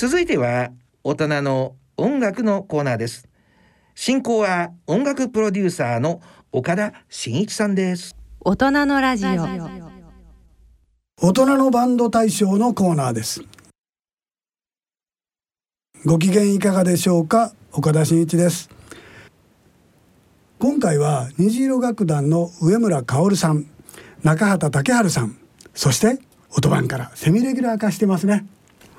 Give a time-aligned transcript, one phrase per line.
[0.00, 0.70] 続いては
[1.04, 3.28] 大人の音楽のコーナーです。
[3.94, 8.16] 進行は音楽プロデューサーの岡田真一さんです。
[8.40, 9.46] 大人のラジオ。
[11.20, 13.42] 大人のバンド大賞のコーナーです。
[16.06, 17.52] ご機嫌いかがでしょうか？
[17.70, 18.70] 岡田真一です。
[20.58, 23.66] 今回は虹色楽団の上村薫さん
[24.22, 25.36] 中畑武春さん
[25.74, 26.18] そして
[26.56, 28.46] 音番からセミレギュラー化してますね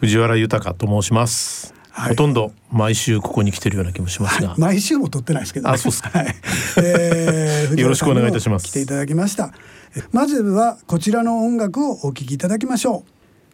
[0.01, 2.09] 藤原豊と申します、はい。
[2.09, 6.09] ほとんど毎週ここに来てるような気もしますが、毎週も撮ってないですけど、ね、あそうっすか。
[6.09, 6.35] はい、
[6.77, 8.65] えー よろしくお願いいたします。
[8.65, 9.53] 来ていただきました。
[9.95, 13.03] えまずはこちらの音楽をお聴きいただきましょ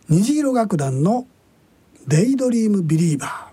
[0.10, 0.14] う。
[0.14, 1.28] 虹色楽団の
[2.08, 3.52] デイドリームビリーバ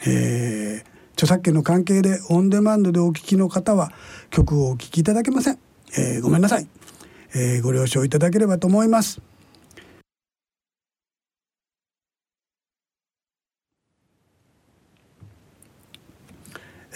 [0.00, 3.92] ー、えー著作権の関係でオンデマンドでお聴きの方は
[4.30, 5.58] 曲をお聴きいただけません、
[5.96, 6.66] えーごめんなさい、
[7.36, 9.20] えーご了承いただければと思います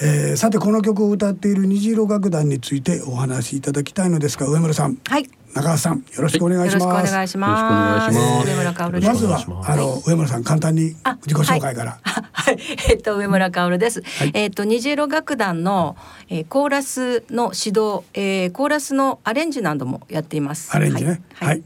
[0.00, 7.12] えーさてこの曲を歌っている虹色楽団についてお話しいただきたいのですが上村さんはい中橋さんよろしくお願いしよろしくおます。
[7.12, 11.98] 願いしますよろしくお願いします上村香織ですまずはあの上村さん簡単にあ自己紹介から。
[12.04, 12.58] はい、
[12.90, 14.02] えっと上村香織です。
[14.04, 15.96] はいえっと虹色楽団の、
[16.28, 20.68] えー、コーラスの指導、えー、コーラスのアレンジなどもやっています。
[20.72, 21.22] アレンジね。
[21.34, 21.46] は。
[21.46, 21.62] はい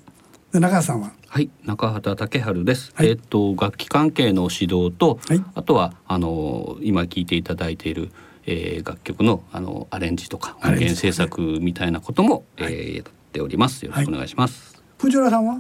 [0.53, 1.13] 中橋さんは？
[1.35, 2.93] はい、中畑武春です。
[2.95, 8.11] はいえっと楽器関係の指導と、はいあとはあの今聴いていただいている、
[8.45, 13.87] えー、楽曲のあのアレンジとか音源制作みたいなことも、えーやっております。
[13.87, 14.83] よろしくお願いします。
[14.99, 15.59] 藤原さんは？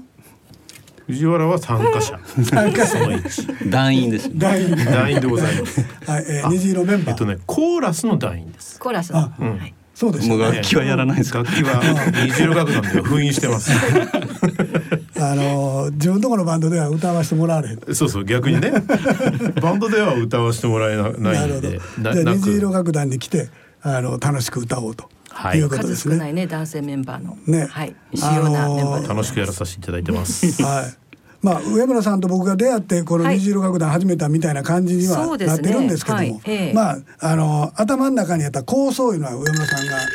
[1.07, 4.35] 藤原は参加者参加者その一 団員です、ね。
[4.37, 4.77] 団員。
[4.77, 7.11] 団員でございますはい、えー、虹色メンバー。
[7.13, 9.21] えっとねコーラスの団員ですコーラスの。
[9.21, 9.75] あうんはい。
[9.95, 10.45] そうですよね。
[10.45, 11.39] もう楽器はやらないですか？
[11.39, 11.81] 楽器は
[12.27, 13.71] 虹色楽団では封印してます
[15.31, 17.95] あのー自分とこのバンドでは歌わせてもらわれへん。
[17.95, 18.73] そうそう逆にね
[19.63, 21.69] バンドでは歌わせてもらえななないるほど。
[21.69, 23.49] んでじゃあな虹色く楽団に来て
[23.83, 26.15] あの楽しく歌おうとはいいうことで数すね。
[26.17, 27.37] 少ないね男性メンバーの。
[27.47, 27.95] ねはい。
[28.15, 29.09] 主要なメンバーで。
[29.09, 30.95] 楽しくやらさせていただいてます はい。
[31.43, 40.07] まあ上村さんと僕が出会ってこのはい虹色楽団始めたみたいな感じにはなってるんですけども、はいええまああの頭の中にあった構想いうのは上村さんがね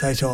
[0.00, 0.26] 最初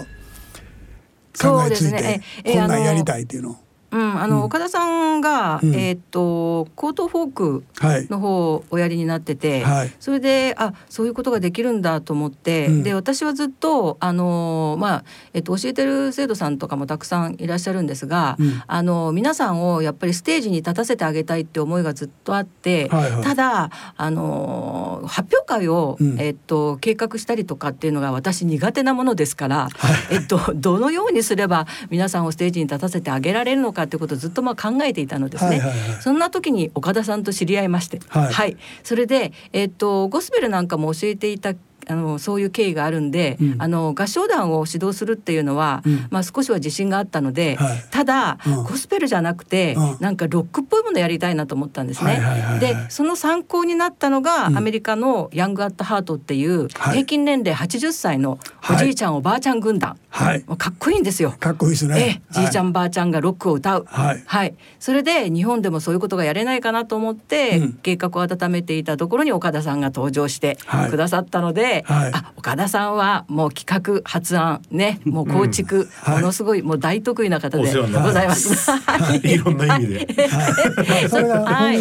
[1.40, 3.56] 考えついて、ねえこんなんやりたいっていうのを
[3.92, 5.74] うん、あの、岡田さんが、うん。
[5.74, 8.06] えーっとコートフォークはい。
[8.08, 9.92] の方をおやりになってて、はい。
[10.00, 12.82] それであそういうことができるんだと思って、うん。
[12.82, 15.04] で私はずっとあのまあ
[15.34, 18.62] えっと教えてる生徒さんとかもたくさんいらっしゃるんですが、うん。
[18.66, 23.22] あの皆さんをやっぱりステージに立たせてあげたいって思いがずっとあって、はいはい。
[23.24, 26.20] ただあの発表会を、うん。
[26.20, 29.68] えっと計画したりとかっていうのが私苦手なものですから、
[30.10, 35.50] えっとどのようにすれば皆さんをステージに立たせてあげられるのかっていうことをずっとまあ考えていたのですね。
[35.50, 36.02] はいはいはい。
[36.02, 38.56] そんな時に岡田さんと知り合いまして、はい。
[38.82, 41.54] それで、えっとゴスペルなんかも教えていた
[41.92, 43.56] あのそういう経緯があるんで、うん。
[43.58, 46.06] あの合唱団を指導するっていうのは、うん。
[46.10, 47.84] まあ少しは自信があったので、はい。
[47.90, 48.64] ただ、うん。
[48.64, 49.96] ゴスペルじゃなくて、うん。
[50.00, 52.12] なんかロックっぽいものやりたいなと思ったんですね。
[52.12, 52.60] はいはいはいはい。
[52.60, 54.58] でその参考になったのが、うん。
[54.58, 56.94] アメリカのヤング・アット・ハートっていう、はい。
[56.94, 58.38] 平均年齢80歳の
[58.70, 60.42] おじいちゃん、おばあちゃん軍団、はい。
[60.42, 61.34] かっこいいんですよ。
[61.38, 61.94] かっこいいですね。
[61.98, 63.86] ええ、じいちゃん、ばあちゃんがロックを歌う。
[63.86, 64.54] はい。
[64.78, 67.72] それで日本でもそういうことがやれないかなと思って、うん。
[67.82, 70.90] 計画を温めていたところに岡田さんが登場してはい。
[70.90, 72.10] くださったので、はい。
[72.14, 76.16] あ岡田さんはもう企画発案ねもう構築、はい。
[76.16, 78.70] ものすごいもう大得意な方でございます。
[78.70, 80.28] は いいろんな意味で。
[80.28, 81.78] はい、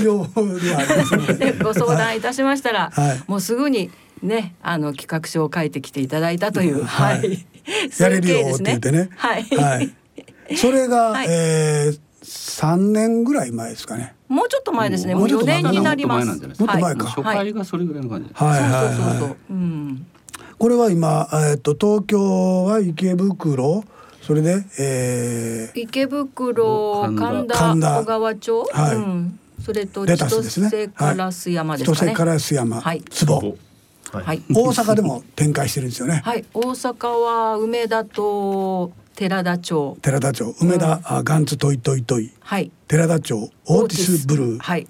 [1.63, 3.23] ご相談いたしましたら、はい。
[3.27, 3.91] もうすぐに
[4.21, 7.45] ねあの企画書を書いてきていただいたという、はい。
[7.99, 9.09] やれるよって言ってね。
[9.15, 9.93] はい、はい、
[10.57, 11.27] それが、はい。
[11.29, 15.13] えー、3年ぐらい前ですかねもうちょっと前ですね。
[15.13, 16.27] もう4もうちょっと前年になります。
[16.27, 18.29] もっと前か初回がそれぐらいの感じ。
[18.33, 19.37] はいはいそうそうそうそうはい。
[19.49, 19.53] う。
[19.53, 20.07] ん。
[20.57, 23.83] これは今、えー、と東京は池袋。
[24.21, 27.75] それで、え池袋神田。
[28.01, 28.95] 小川町、はい。
[28.95, 32.13] うん、それとレ千歳烏山ですかね。
[32.13, 33.01] 千歳烏山、はい。
[33.01, 33.57] 坪。
[34.13, 34.25] はい。
[34.25, 40.55] はい、大阪でも展開してるんですよね、はい、大阪は梅田と寺田町、寺田町。
[40.61, 42.33] 梅田、あガンツトイトイトイ。
[42.39, 43.51] はい、寺田町。
[43.67, 44.87] オーティスブルー、はい、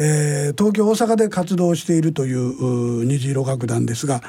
[0.00, 4.22] えー東京大阪で活動しているというう虹色楽団ですが、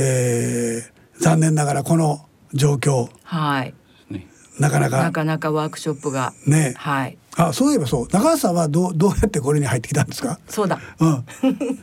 [0.00, 3.08] えー残念ながらこの状況。
[3.22, 3.72] はい、
[4.10, 4.26] ね。
[4.58, 5.00] なかなか。
[5.00, 6.74] なかなかワークショップが、ね。
[6.76, 8.08] はい、あそういえばそう。
[8.08, 11.24] 中橋さんはどうどうやってこれに入ってきたんですか、そうだ、うん、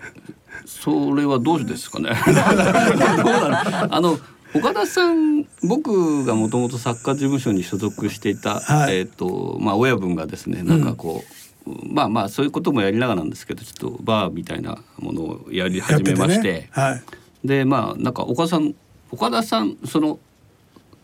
[0.68, 2.10] それはどうですかね。
[2.28, 4.20] どうだろうあの
[4.54, 8.98] 岡田さん僕がもともと作家事務所に所属していた、はい。
[8.98, 11.24] えっ、とまあ親分がですねなんかこ
[11.68, 16.54] う、まあまあそういうこともやりながらなんですけどちょっとバーみたいなものをやり始めまして。
[16.54, 16.70] ね。
[16.72, 17.02] はい。
[17.48, 18.74] でまあなんか岡田さん
[19.12, 20.20] 岡田さんその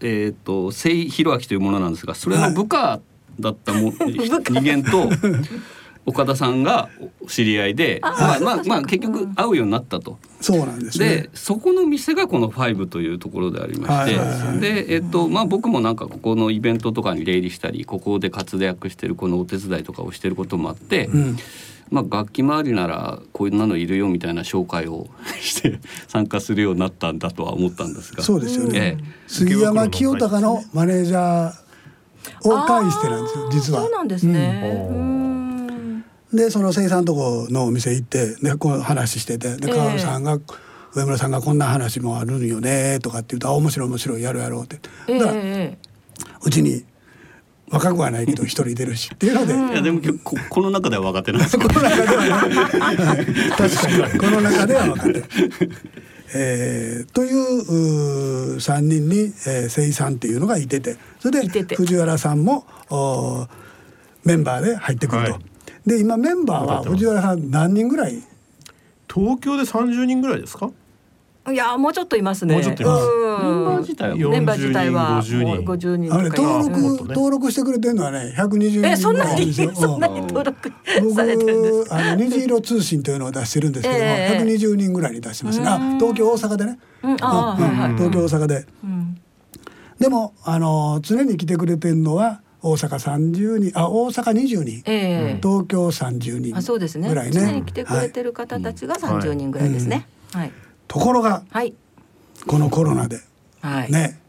[0.01, 3.00] えっ、と聖弘明というものなんですがそれの部下
[3.39, 5.09] だったも、 人間と
[6.06, 6.90] 岡田さんが
[7.28, 10.19] 知り合いでまあまあまあ結局会うようになったと。
[10.40, 11.10] そうなんですね。
[11.10, 14.60] でそこの店がこのファイブというところでありまして、はいはいはい。
[14.60, 21.38] でえっとまあ僕もなんかここのイベントとかに出入りしたりここで活躍してるこのお手伝いとかをしてることもあって、うん。
[21.90, 25.08] まあ楽器周りならこういうのいるよみたいな紹介を
[25.42, 28.24] して参加するようになったんだとは思ったんですが。
[28.24, 29.04] そうですよね、ええ。
[29.28, 31.66] 杉山清隆のマネージャー
[32.44, 33.81] を介してなんですよ実は。
[33.81, 34.90] そうなんですね。
[34.92, 35.25] うん
[36.36, 39.74] でその生産とこのお店行ってでこう話しててでええ。
[39.74, 40.40] 川野さんが、
[40.94, 45.78] 上村さんがこんな話もあるんよねとかって言うと「あ面白い面白いやろうやろう」って、ええだからえ
[46.44, 46.86] うちに
[47.70, 53.26] 若くはないけど一人出るしっていうので、いやでもここの中では若手なんですこの中ではね。
[53.58, 54.20] 確かに。
[54.20, 55.26] この中では分かる。
[56.34, 60.98] えーといううー3人に、えー、生産っていうのがいてて。
[61.20, 61.76] それいてて。
[61.76, 63.48] で藤原さんもおー
[64.26, 65.32] メンバーで入ってくると。
[65.34, 65.55] はい
[65.86, 68.22] で今メンバーは藤原さん何人ぐらい？
[69.14, 70.72] 東京で30人ぐらいですか？
[71.48, 72.56] えいやもうちょっといますね。
[72.56, 73.06] もうちょっといます。
[73.06, 76.42] メンバー自体は40人もう50人とあれか。
[76.42, 77.10] います登録、もっとね。
[77.14, 79.72] 登録してくれてるのはね120人えそんなにぐらいですよ。
[79.76, 80.14] そんなうん。
[80.16, 80.72] に登録
[81.02, 81.96] 僕されてるんですか？
[81.98, 84.44] あの虹色通信というのを出してるんですけども、ええ。
[84.44, 85.60] 120人ぐらいに出してます。
[85.60, 85.68] ね。
[85.68, 86.80] あ東京大阪でね。
[87.04, 87.94] うんあーうんはいはい。
[87.94, 88.66] 東京大阪で。
[88.84, 89.22] うん。
[90.00, 97.31] でもあの常に来てくれてるのは大阪30人あ大阪20人、ええ東京30人あそうですねぐらいね。
[97.31, 100.07] 常に来てくれてる方たちが30人ぐらいですね。
[100.33, 100.51] はい
[100.88, 101.75] ところがはい
[102.47, 103.19] このコロナで
[103.62, 103.91] はい。
[103.91, 104.19] ね、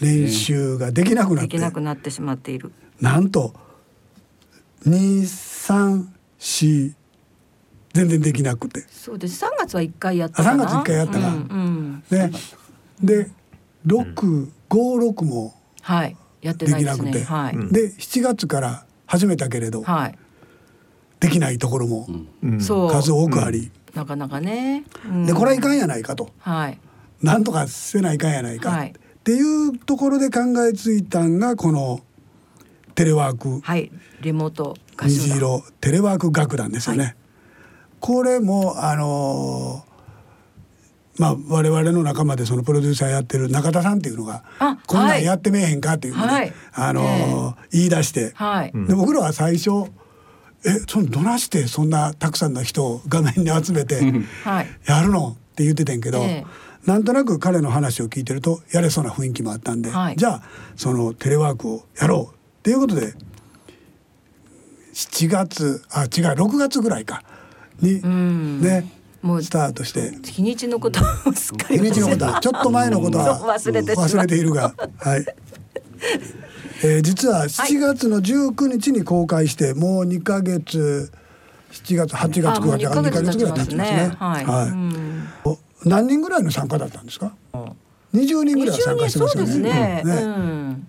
[0.00, 2.70] 練習ができなくなって、できなくなってしまっている。
[3.00, 3.52] なんと
[4.86, 6.92] 234
[7.94, 9.44] 全然できなくてそうです。
[9.44, 10.64] 3月は1回やったかな。
[10.64, 12.30] あ3月一回やったなうんうんね
[13.02, 13.28] で
[13.86, 16.16] 656もはい。
[16.42, 17.12] やってないですね。
[17.12, 17.72] できなくてはい。
[17.72, 20.18] で7月から始めたけれどはい。
[21.20, 22.06] できないところも。
[22.90, 24.84] 数多くあり、なかなかね。
[25.06, 26.78] うんでこれはいかんやないかとはい。
[27.22, 32.00] なんとかせないかんやないか、はいっていうところで考えついたんがこの
[32.96, 33.92] テレワークはい。
[34.20, 37.14] リモート虹色テレワーク楽団ですよね。
[38.00, 39.91] これもあのー
[41.18, 45.22] まあ我々の仲間でそのプロデューサーやってる中田さんっていうのがあこんなはい。
[45.22, 46.52] んやってみえへんかっていうので、はい。
[46.72, 48.72] あのー言い出して、はい。
[48.72, 49.90] で僕らは最初
[50.64, 54.00] えそのどないしてそんなたくさんの人を画面に集めて
[54.44, 54.66] はい。
[54.86, 56.44] やるのって言ってたんやけど、え
[56.86, 60.16] なんとなく彼の話を聞いてるとやれそうな雰囲気もあったんで、はい。
[60.16, 60.42] じゃあ
[60.76, 63.12] そのテレワークをやろうっていうことで
[64.94, 67.22] 7月あ違う6月ぐらいか。
[67.80, 68.60] にん。
[68.62, 68.90] ね
[69.22, 70.12] もうスタートして。
[70.30, 74.06] 日にちのことをすっかり日にちのことはちょっと前のことは忘れてしまう。
[74.06, 74.74] 忘れているが。
[74.98, 75.26] はい。
[76.84, 81.12] えー実は7月の19日に公開してもう2ヶ月
[81.70, 83.96] 7月8月9あもう月2ヶ月2ヶ月ぐらい経経ちますね。
[84.08, 84.16] ね。
[84.18, 84.44] はい。
[84.44, 84.68] はい。
[84.68, 85.28] うん。
[85.44, 87.34] お何人ぐらいの参加だったんですか
[88.14, 89.46] ？20人ぐらいは参加してますよね。
[89.46, 90.02] そうですね。
[90.04, 90.12] ね。
[90.22, 90.86] うん。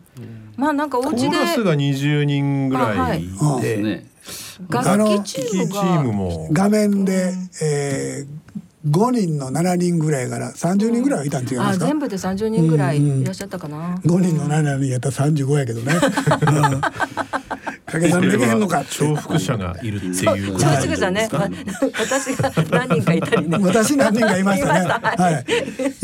[0.58, 1.30] まあなんかおコ家で。
[1.30, 3.28] ーラスが20人ぐらいで。
[3.30, 4.14] すで、ね。
[4.70, 6.50] 楽器チキーチームがームも。
[6.52, 8.28] 画面で、えー、
[8.88, 13.96] 5人の7人ぐらいから30人ぐらいはいたん違いますか、あ全部で30人ぐらいいらっしゃったかな。
[14.04, 15.94] 5人の7人やったら35やけどね。
[16.48, 16.82] うん
[17.94, 21.48] かけさんできへんのか重複者がいるっていう超すぐじゃね、ま
[22.00, 23.58] 私が何人かいたりね。
[23.62, 24.86] 私何人かいましたね。
[24.86, 25.46] いましたはい。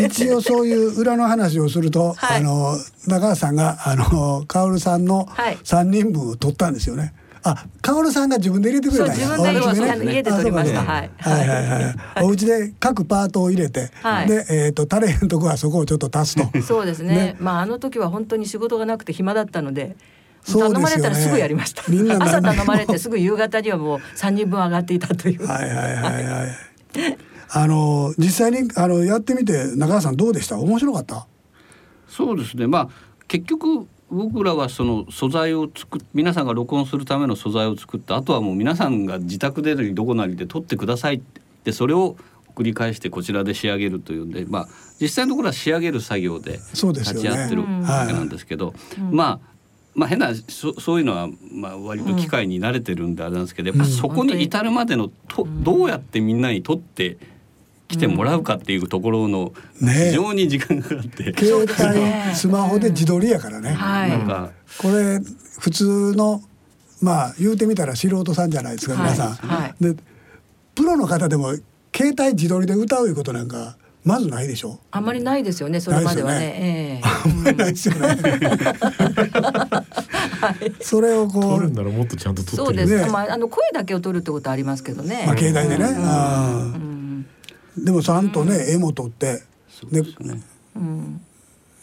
[0.05, 7.13] 一応そういう裏の話をすると、はいあの中橋さんがあのカオルさんのはい三人分を取ったんですよね。
[7.43, 9.27] あ、カオルさんが自分で入れてくれたんや。
[9.27, 11.95] そう自分でお家あの家で撮りましたはいはいはいはい。
[12.23, 16.61] お家で各パートを入れて、はいでえっ、と足れへんとこはそこをちょっと足すと。
[16.61, 19.95] そうですねねまああの時は本当に仕事がなくて暇だったので。
[20.45, 21.83] 頼まれたらすぐやりました。
[21.89, 25.45] みんな何朝頼まれてすぐ夕方にはもう三人分上がっていたという。
[25.45, 27.17] はいはいはいはい。
[27.51, 30.57] あの実際にあのやってみて中川さんどうでした？
[30.57, 31.27] 面白かった？
[32.07, 32.67] そうですね。
[32.67, 32.89] まあ
[33.27, 42.15] 結局僕らはその素材を作っ皆さんが録音するための素材を作ってあとはもう皆さんが自宅でどこなりで撮ってくださいってでそれを
[42.55, 44.67] 繰り返してこちらで仕上げるというんで、まあ、
[44.99, 47.81] 実際のところは仕上げる作業で立ち会ってるうん。
[47.81, 48.73] わけなんですけど、
[49.11, 49.49] まあ
[49.95, 57.17] まあ変なそそういうのはまあ割と機械に慣れてるんであれなんですけど、やっぱそこに至るまでのとどうやってみんなに撮って
[57.89, 61.65] 来てもらうかっていうところの非常に時間がかかって、携
[61.95, 63.73] ね帯スマホで自撮りやからね。
[63.73, 64.11] はい。
[64.11, 65.19] なんかこれ
[65.59, 66.41] 普通の
[67.01, 69.31] まあ言うてみたら素人さんじゃないですか、はい皆さん。
[69.33, 69.95] はいで
[70.75, 71.55] プロの方でも
[71.93, 74.79] 携帯自撮りで歌ういうことなんかまずないでしょ？
[74.91, 77.01] あんまりないですよねそれまではね。
[77.03, 78.15] ええあんまりないですよね。
[80.81, 85.23] それをこ撮るう、んならもっとちゃんと撮そうです、まああの声だけを取るってことはありますけどね。
[85.25, 85.85] まあ、携帯でね。
[86.03, 86.88] あうんー
[87.83, 89.43] でもちゃんとね、絵も撮って
[89.91, 90.03] で
[90.75, 91.21] うん。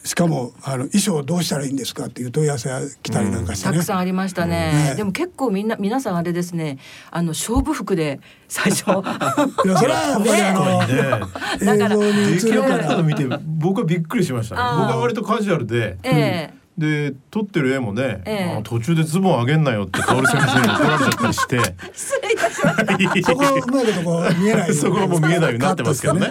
[0.07, 3.75] しかもあの衣装どうしたらいいんですかっていう問い合わせが来たりなんかしてね。
[3.75, 4.91] たくさんありましたね。
[4.91, 4.95] ね。
[4.95, 6.79] でも結構みんな皆さんあれですね。
[7.11, 8.83] あの勝負服で最初。
[8.85, 12.41] いやそれはやっぱりあの、だから映像に映る。
[12.41, 13.03] か出来上がったのら。
[13.03, 14.55] 見て僕はびっくりしました。
[14.55, 15.99] ね僕は割とカジュアルで。
[16.05, 16.11] え
[16.53, 16.55] え。
[16.79, 18.57] で撮ってる絵もね、ええ。
[18.59, 21.59] あ途中でズボン上げんなよって薫先生に怒られちゃったりして。
[23.25, 24.75] そこうまいことこう見えない。
[24.75, 26.29] そこはもう見えないようになってますけどね。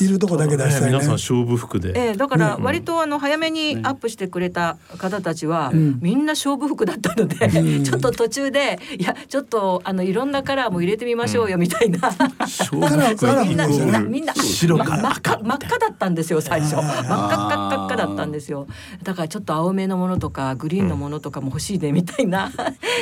[0.00, 0.86] いるとこだけ出したいね。
[0.88, 5.98] 皆さん勝負服で、ええだから割とあの早めにアップしてくれた方たちは、ん。
[6.00, 11.98] みんな勝負服だったので、ちょっと途中でいやちょっとあのいろんなカラーも入れてみましょうよみたいな、
[12.38, 18.66] 勝負カラー服カラーみんなみんなみんな白か真っ赤真っ赤だったんですよ最初真っ赤っかっかっかだったんですよ。
[19.02, 22.50] だからちょっと青めのものとかグリーンのものとかも欲しいねみたいな、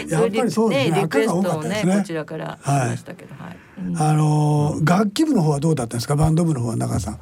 [0.08, 1.00] やっぱりそうですね。
[1.02, 1.96] リクエスト赤が多かったですね。
[1.98, 3.96] こちらからありましたけどはい、うん。
[4.00, 6.16] あのー楽器部の方はどうだったんですか？
[6.16, 7.20] バンド部の方は中さん。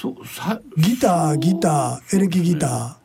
[0.00, 2.98] そうさギターギターエレキギタ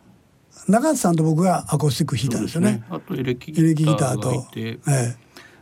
[0.65, 0.71] ー。
[0.71, 2.83] 中津さんと僕がアコースティック弾いたんですよね。
[2.89, 4.45] あとエレキギターと。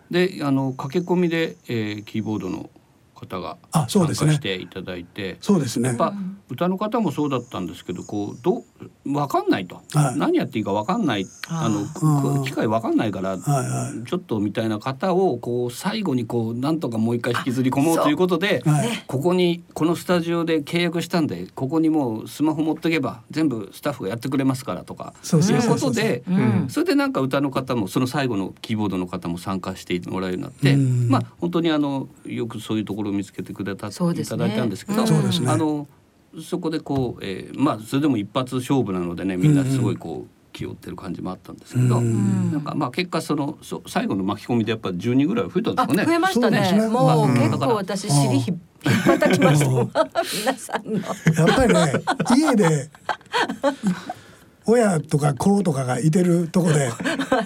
[0.10, 2.70] であの駆け込みで、えー、キーボードの
[3.18, 3.58] 方が
[3.90, 5.90] 参加していただいて、そうですね。
[5.90, 6.14] やっぱ
[6.50, 8.64] 歌の方もそうだったんですけどこうどう
[9.04, 10.18] 分かんないと、はい。
[10.18, 11.26] 何やっていいか分かんない。
[11.50, 18.90] あの機械分かんないから、ちょっとみたいな方をこう最後にこうなんとかもう一回引きずり込もうということで、はい。
[19.08, 25.80] ここにこのスタジオで契約したんでここにもうスマホ持ってけば全部スタッフがやってくれますからとかそうそういうそう。
[25.80, 26.68] そうことで、うん。
[26.70, 31.10] それでなんか歌の方もその最後のキーボードの方も参加してもらえるようになって、うん。
[31.10, 34.36] まあ本当にあのよくそういうところを見つけてくれた、そうですね。
[34.36, 35.08] いただいたんですけど、うん。
[35.08, 35.50] そうですね。
[35.50, 35.88] あの
[36.42, 42.52] そこでこう、えーまあそれでも一発勝負なのでねみんなすごいこう気負ってる感じもあったんですけど、うん。
[42.52, 46.06] なんかまあ結果そのそ最後の巻き込みでやっぱ10人ぐらい増えたんですあかね。
[46.06, 46.68] 増えましたね。
[46.70, 46.88] そうね。
[46.90, 47.36] もううん。
[47.36, 49.92] 結構私尻ひ引っ叩きましたうん。
[50.40, 51.00] 皆さんの。
[51.00, 51.94] やっぱりね
[52.38, 52.90] 家で
[54.66, 56.92] 親とか子とかがいてるとこで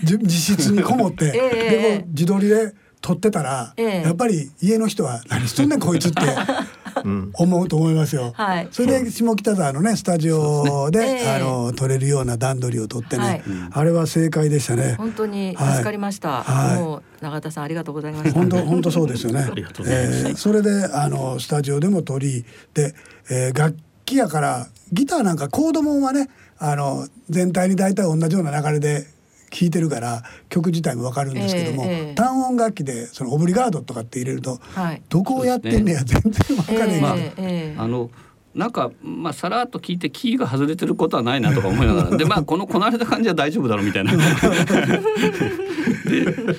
[0.04, 1.70] じ自室にこもって、ええ。
[1.70, 4.02] でこう自撮りで撮ってたら、ええ。
[4.04, 6.22] やっぱり家の人は「何しとんねんこいつ」って
[7.04, 7.32] うん。
[7.34, 8.32] 思うと思いますよ。
[8.36, 8.68] はい。
[8.72, 11.06] それで下北沢のねスタジオで、ね。
[11.22, 11.30] ええ。
[11.36, 13.44] あの撮れるような段取りを撮ってね、はい。
[13.72, 14.96] あれは正解でしたね。
[14.98, 16.80] 本当に助かりました、はい。
[16.80, 18.34] もう永田さんありがとうございました。
[18.34, 19.50] 本当本当そうですよね。
[19.56, 20.28] りがとうございます。
[20.28, 22.94] えーそれであのスタジオでも撮りで、
[23.30, 26.30] えー楽器やからギターなんかコードもんはね
[26.60, 29.08] あの全体に大体同じような流れで
[29.52, 35.02] 弾いてるから曲自体もわかるんですけども、単音楽器でそのオブリガードとかって入れると、はい。
[35.10, 37.76] どこをやってんねや全然わかんねえけど、まあええ。
[37.78, 38.10] あの
[38.56, 44.12] なんかまあさらっと聞いてキーが外れてることはないなとか思いながら でまあこのこなれた感じは大丈夫だろうみたいな。
[44.12, 44.20] で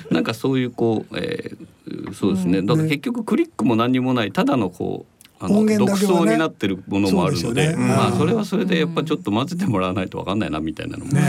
[0.09, 1.67] なんかそういうこう、えー
[2.13, 2.61] そうですね。
[2.61, 5.05] だから結局クリックも何にもないただのこ
[5.41, 6.27] うあの音源独だけはね。
[6.27, 7.73] 奏になってるものもあるのでね。
[7.73, 7.87] うん。
[7.87, 11.21] まあそれはそれでやっぱちょっと混ぜてもらわないと分かんないなみたいなのもね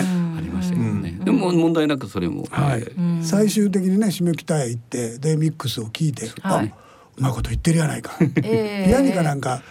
[0.54, 2.80] ましたけどね、でも問題なくそれも、はい。
[2.80, 6.73] えー最終的にね下北へ行ってでミックスを聞いて、はい。
[6.73, 6.75] あ
[7.16, 8.16] うまいこと言ってるやないか。
[8.42, 8.88] ええ。
[8.88, 9.62] ピアニカなんか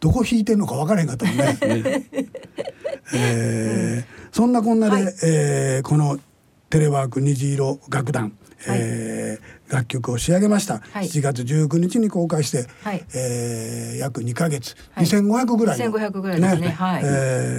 [0.00, 1.58] どこ弾いてんのか分からへんかったもんね。
[3.14, 5.14] えーそんなこんなで、はい。
[5.24, 6.18] えーこの
[6.68, 8.32] テレワーク虹色楽団、はい。
[8.80, 11.06] えー楽曲を仕上げました、はい。
[11.06, 13.04] 7月19日に公開して、はい。
[13.14, 15.04] えー約2ヶ月、はい。
[15.04, 16.68] 2500ぐらいの2500ぐらいですね。
[16.68, 17.02] はい。
[17.04, 17.06] え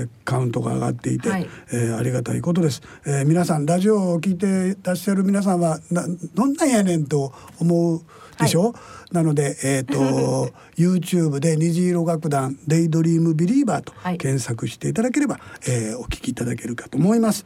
[0.05, 1.47] ーカウントが上がっていて、はい。
[1.71, 8.01] えーありがたいことです、えー皆さんラジオを聞いてらっしゃる皆さんはなどんなんやねんと思う
[8.39, 8.73] でしょ、
[9.11, 14.17] なので、えー、と YouTube で虹色楽団「デイドリームビリーバー」とはい。
[14.17, 17.45] 検索していただければ、えーお聞きいただけるかと思います、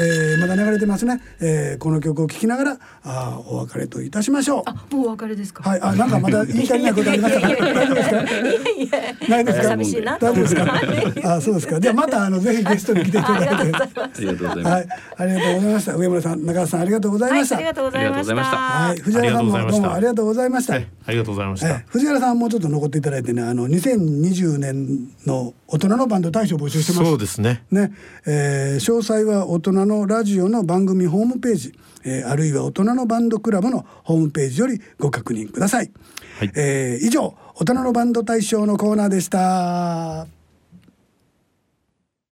[0.00, 4.62] えーまだ流れてますね、えーこの曲を聴きながらあーお別れといたしましょう。
[4.66, 5.68] あもうお別れですか？
[5.68, 5.80] はい。
[5.82, 9.64] あなんかまだ 言い足りないことありましたか大丈夫ですかないですか？
[9.68, 10.18] 寂しいな。
[10.18, 10.62] と大丈夫ですか？
[10.64, 11.80] はいあそうですか。
[11.80, 14.68] じゃあまたあのぜひゲストに来ていただいてありがとうございます。
[14.68, 14.86] はい、
[15.18, 15.94] ありがとうございました。
[15.96, 17.54] 上村さん、中田さん、ありがとうございました。
[17.56, 18.56] はい、ありがとうございました。
[18.56, 20.80] はい、藤原さんもどうもありがとうございました。
[21.04, 21.68] はい、ありがとうございました。
[21.68, 27.10] え藤原さんもうちょっと残っていただいてね、あの2020年の大人のバンド大賞募集してます。
[27.10, 27.64] そうですね。
[27.70, 27.92] ね、
[28.26, 35.90] えー詳細は大人のラジオの番組ホームページ、えーあるいは大人のバンドクラブのホームページよりご確認ください。
[36.38, 40.41] はいえー以上、大人のバンド大賞のコーナーでした。